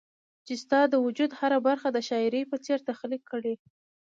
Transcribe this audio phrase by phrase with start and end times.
[0.45, 3.53] چي ستا د وجود هره برخه د شاعري په څير تخليق کړي